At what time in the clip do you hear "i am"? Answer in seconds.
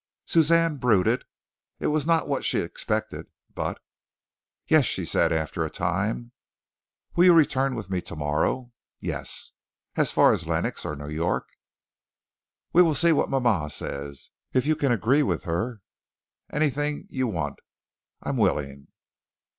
18.23-18.37